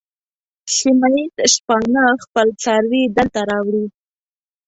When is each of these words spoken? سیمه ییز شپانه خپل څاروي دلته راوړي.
سیمه 0.75 1.07
ییز 1.15 1.35
شپانه 1.53 2.03
خپل 2.23 2.47
څاروي 2.61 3.03
دلته 3.17 3.39
راوړي. 3.49 3.85